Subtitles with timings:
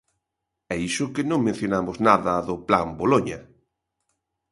[0.73, 3.39] E iso que non mencionamos nada do Plan Boloña.